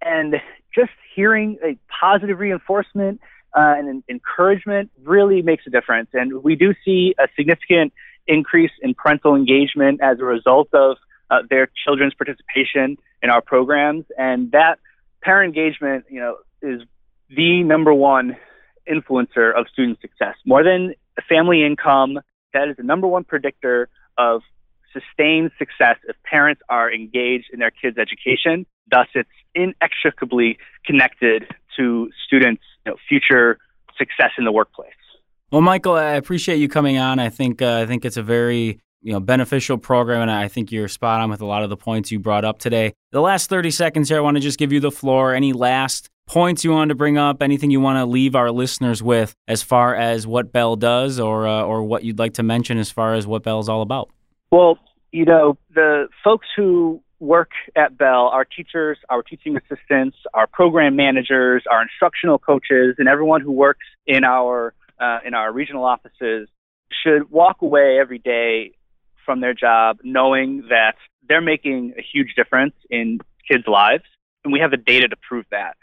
And 0.00 0.36
just 0.74 0.90
hearing 1.14 1.58
a 1.62 1.76
positive 2.00 2.38
reinforcement 2.38 3.20
uh, 3.54 3.74
and 3.76 4.02
encouragement 4.08 4.90
really 5.02 5.42
makes 5.42 5.64
a 5.66 5.70
difference. 5.70 6.08
And 6.14 6.42
we 6.42 6.56
do 6.56 6.74
see 6.84 7.14
a 7.18 7.28
significant 7.36 7.92
increase 8.26 8.72
in 8.80 8.94
parental 8.94 9.34
engagement 9.34 10.00
as 10.02 10.20
a 10.20 10.24
result 10.24 10.68
of 10.72 10.96
uh, 11.30 11.38
their 11.48 11.68
children's 11.84 12.14
participation 12.14 12.96
in 13.22 13.30
our 13.30 13.40
programs. 13.40 14.04
And 14.18 14.52
that 14.52 14.78
parent 15.22 15.56
engagement, 15.56 16.06
you 16.10 16.20
know, 16.20 16.36
is 16.62 16.82
the 17.28 17.62
number 17.62 17.94
one 17.94 18.36
influencer 18.90 19.54
of 19.56 19.66
student 19.72 20.00
success. 20.00 20.34
More 20.44 20.64
than 20.64 20.94
family 21.28 21.64
income, 21.64 22.18
that 22.52 22.68
is 22.68 22.76
the 22.76 22.82
number 22.82 23.06
one 23.06 23.24
predictor 23.24 23.88
of 24.18 24.42
sustained 24.92 25.52
success 25.58 25.96
if 26.08 26.16
parents 26.24 26.60
are 26.68 26.92
engaged 26.92 27.46
in 27.52 27.60
their 27.60 27.70
kids' 27.70 27.96
education. 27.98 28.66
Thus, 28.90 29.06
it's 29.14 29.28
inextricably 29.54 30.58
connected 30.84 31.44
to 31.76 32.10
students' 32.26 32.62
you 32.84 32.92
know, 32.92 32.98
future 33.08 33.58
success 33.96 34.30
in 34.36 34.44
the 34.44 34.52
workplace. 34.52 34.90
Well, 35.52 35.60
Michael, 35.60 35.94
I 35.94 36.12
appreciate 36.12 36.56
you 36.56 36.68
coming 36.68 36.98
on. 36.98 37.18
I 37.18 37.28
think 37.28 37.60
uh, 37.60 37.78
I 37.78 37.86
think 37.86 38.04
it's 38.04 38.16
a 38.16 38.22
very 38.22 38.80
you 39.02 39.12
know 39.12 39.20
beneficial 39.20 39.78
program 39.78 40.22
and 40.22 40.30
i 40.30 40.48
think 40.48 40.70
you're 40.70 40.88
spot 40.88 41.20
on 41.20 41.30
with 41.30 41.40
a 41.40 41.46
lot 41.46 41.62
of 41.62 41.70
the 41.70 41.76
points 41.76 42.10
you 42.10 42.18
brought 42.18 42.44
up 42.44 42.58
today. 42.58 42.92
The 43.12 43.20
last 43.20 43.48
30 43.48 43.70
seconds 43.70 44.08
here 44.08 44.18
i 44.18 44.20
want 44.20 44.36
to 44.36 44.40
just 44.40 44.58
give 44.58 44.72
you 44.72 44.80
the 44.80 44.90
floor. 44.90 45.34
Any 45.34 45.52
last 45.52 46.08
points 46.26 46.64
you 46.64 46.70
wanted 46.70 46.90
to 46.90 46.94
bring 46.94 47.18
up? 47.18 47.42
Anything 47.42 47.70
you 47.70 47.80
want 47.80 47.96
to 47.98 48.06
leave 48.06 48.34
our 48.34 48.50
listeners 48.50 49.02
with 49.02 49.34
as 49.48 49.62
far 49.62 49.94
as 49.94 50.26
what 50.26 50.52
bell 50.52 50.76
does 50.76 51.18
or 51.18 51.46
uh, 51.46 51.62
or 51.62 51.82
what 51.82 52.04
you'd 52.04 52.18
like 52.18 52.34
to 52.34 52.42
mention 52.42 52.78
as 52.78 52.90
far 52.90 53.14
as 53.14 53.26
what 53.26 53.42
bell's 53.42 53.68
all 53.68 53.82
about? 53.82 54.10
Well 54.50 54.78
you 55.12 55.24
know 55.24 55.58
the 55.74 56.08
folks 56.22 56.46
who 56.56 57.02
work 57.20 57.50
at 57.76 57.98
Bell, 57.98 58.28
our 58.32 58.46
teachers, 58.46 58.98
our 59.10 59.22
teaching 59.22 59.56
assistants, 59.56 60.16
our 60.32 60.46
program 60.46 60.96
managers, 60.96 61.64
our 61.70 61.82
instructional 61.82 62.38
coaches, 62.38 62.96
and 62.98 63.08
everyone 63.08 63.42
who 63.42 63.52
works 63.52 63.86
in 64.06 64.24
our 64.24 64.74
uh, 64.98 65.18
in 65.24 65.34
our 65.34 65.52
regional 65.52 65.84
offices 65.84 66.48
should 67.04 67.30
walk 67.30 67.62
away 67.62 67.98
every 68.00 68.18
day 68.18 68.72
from 69.24 69.40
their 69.40 69.54
job 69.54 69.98
knowing 70.02 70.64
that 70.68 70.96
they're 71.28 71.40
making 71.40 71.94
a 71.98 72.02
huge 72.02 72.34
difference 72.34 72.74
in 72.90 73.20
kids' 73.48 73.64
lives, 73.66 74.04
and 74.44 74.52
we 74.52 74.60
have 74.60 74.70
the 74.70 74.76
data 74.76 75.08
to 75.08 75.16
prove 75.16 75.46
that. 75.50 75.76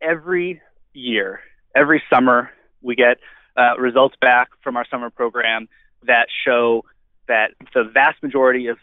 Every 0.00 0.60
year, 0.92 1.40
every 1.74 2.02
summer, 2.10 2.50
we 2.82 2.94
get 2.94 3.18
uh, 3.56 3.76
results 3.78 4.16
back 4.20 4.48
from 4.62 4.76
our 4.76 4.86
summer 4.90 5.10
program 5.10 5.68
that 6.06 6.26
show 6.46 6.84
that 7.28 7.52
the 7.72 7.84
vast 7.84 8.22
majority 8.22 8.66
of, 8.66 8.78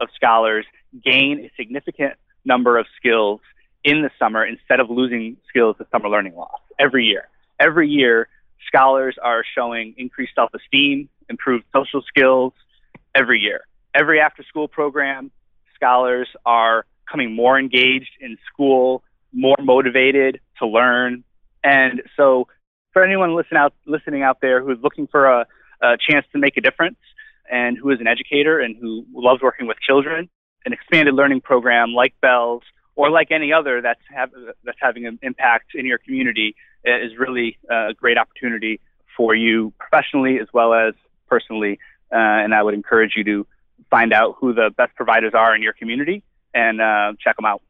of 0.00 0.08
scholars 0.14 0.64
gain 1.04 1.40
a 1.40 1.50
significant 1.56 2.14
number 2.44 2.78
of 2.78 2.86
skills 2.96 3.40
in 3.84 4.02
the 4.02 4.10
summer 4.18 4.44
instead 4.44 4.80
of 4.80 4.88
losing 4.88 5.36
skills 5.48 5.76
to 5.78 5.86
summer 5.92 6.08
learning 6.08 6.34
loss 6.34 6.60
every 6.78 7.04
year. 7.04 7.28
Every 7.60 7.88
year, 7.88 8.28
scholars 8.66 9.16
are 9.22 9.44
showing 9.54 9.94
increased 9.98 10.34
self 10.34 10.50
esteem, 10.54 11.08
improved 11.28 11.64
social 11.74 12.02
skills 12.02 12.52
every 13.14 13.40
year. 13.40 13.60
Every 13.94 14.20
after 14.20 14.42
school 14.42 14.68
program, 14.68 15.30
scholars 15.74 16.28
are 16.44 16.84
coming 17.10 17.34
more 17.34 17.58
engaged 17.58 18.10
in 18.20 18.36
school, 18.52 19.02
more 19.32 19.56
motivated 19.60 20.40
to 20.58 20.66
learn. 20.66 21.24
And 21.62 22.02
so, 22.16 22.48
for 22.92 23.04
anyone 23.04 23.34
listen 23.34 23.56
out, 23.56 23.74
listening 23.86 24.22
out 24.22 24.40
there 24.40 24.62
who's 24.62 24.78
looking 24.82 25.06
for 25.06 25.26
a, 25.26 25.46
a 25.82 25.96
chance 25.98 26.26
to 26.32 26.38
make 26.38 26.56
a 26.56 26.60
difference 26.60 26.98
and 27.50 27.76
who 27.76 27.90
is 27.90 28.00
an 28.00 28.06
educator 28.06 28.60
and 28.60 28.76
who 28.76 29.04
loves 29.12 29.42
working 29.42 29.66
with 29.66 29.76
children, 29.80 30.28
an 30.64 30.72
expanded 30.72 31.14
learning 31.14 31.40
program 31.40 31.92
like 31.92 32.14
Bell's 32.20 32.62
or 32.96 33.10
like 33.10 33.30
any 33.30 33.52
other 33.52 33.82
that's 33.82 34.00
have, 34.14 34.30
that's 34.64 34.78
having 34.80 35.06
an 35.06 35.18
impact 35.22 35.74
in 35.74 35.86
your 35.86 35.98
community 35.98 36.54
eh, 36.86 37.04
is 37.04 37.12
really 37.18 37.58
a 37.70 37.92
great 37.94 38.16
opportunity 38.16 38.80
for 39.16 39.34
you 39.34 39.72
professionally 39.78 40.38
as 40.40 40.48
well 40.52 40.72
as 40.74 40.94
personally. 41.28 41.78
Uh, 42.14 42.18
and 42.18 42.54
I 42.54 42.62
would 42.62 42.74
encourage 42.74 43.14
you 43.16 43.24
to 43.24 43.46
find 43.90 44.12
out 44.12 44.36
who 44.38 44.54
the 44.54 44.70
best 44.76 44.94
providers 44.94 45.32
are 45.34 45.54
in 45.54 45.62
your 45.62 45.72
community 45.72 46.22
and 46.54 46.80
uh, 46.80 47.12
check 47.22 47.36
them 47.36 47.44
out. 47.44 47.60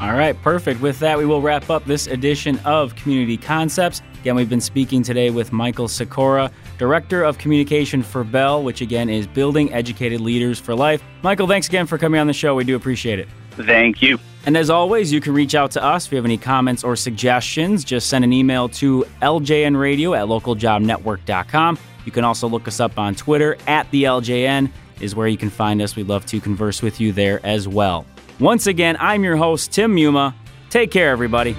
All 0.00 0.14
right, 0.14 0.34
perfect. 0.40 0.80
With 0.80 0.98
that, 1.00 1.18
we 1.18 1.26
will 1.26 1.42
wrap 1.42 1.68
up 1.68 1.84
this 1.84 2.06
edition 2.06 2.58
of 2.64 2.96
Community 2.96 3.36
Concepts. 3.36 4.00
Again, 4.22 4.34
we've 4.34 4.48
been 4.48 4.62
speaking 4.62 5.02
today 5.02 5.28
with 5.28 5.52
Michael 5.52 5.88
Sikora, 5.88 6.50
Director 6.78 7.22
of 7.22 7.36
Communication 7.36 8.02
for 8.02 8.24
Bell, 8.24 8.62
which 8.62 8.80
again 8.80 9.10
is 9.10 9.26
Building 9.26 9.70
Educated 9.74 10.22
Leaders 10.22 10.58
for 10.58 10.74
Life. 10.74 11.02
Michael, 11.22 11.46
thanks 11.46 11.68
again 11.68 11.86
for 11.86 11.98
coming 11.98 12.18
on 12.18 12.26
the 12.26 12.32
show. 12.32 12.54
We 12.54 12.64
do 12.64 12.76
appreciate 12.76 13.18
it. 13.18 13.28
Thank 13.50 14.00
you. 14.00 14.18
And 14.46 14.56
as 14.56 14.70
always, 14.70 15.12
you 15.12 15.20
can 15.20 15.34
reach 15.34 15.54
out 15.54 15.70
to 15.72 15.84
us 15.84 16.06
if 16.06 16.12
you 16.12 16.16
have 16.16 16.24
any 16.24 16.38
comments 16.38 16.82
or 16.82 16.96
suggestions. 16.96 17.84
Just 17.84 18.08
send 18.08 18.24
an 18.24 18.32
email 18.32 18.70
to 18.70 19.04
ljnradio 19.20 20.16
at 20.16 20.26
localjobnetwork.com. 20.28 21.78
You 22.04 22.12
can 22.12 22.24
also 22.24 22.48
look 22.48 22.66
us 22.68 22.80
up 22.80 22.98
on 22.98 23.14
Twitter 23.14 23.56
at 23.66 23.90
the 23.90 24.04
LJN 24.04 24.70
is 25.00 25.14
where 25.14 25.28
you 25.28 25.36
can 25.36 25.50
find 25.50 25.80
us. 25.82 25.96
We'd 25.96 26.08
love 26.08 26.26
to 26.26 26.40
converse 26.40 26.82
with 26.82 27.00
you 27.00 27.12
there 27.12 27.44
as 27.44 27.66
well. 27.66 28.06
Once 28.38 28.66
again, 28.66 28.96
I'm 29.00 29.24
your 29.24 29.36
host, 29.36 29.72
Tim 29.72 29.94
Muma. 29.94 30.34
Take 30.70 30.90
care, 30.90 31.10
everybody. 31.10 31.56